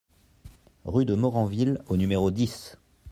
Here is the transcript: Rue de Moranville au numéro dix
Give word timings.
Rue 0.85 1.05
de 1.05 1.13
Moranville 1.13 1.79
au 1.85 1.95
numéro 1.95 2.31
dix 2.31 2.75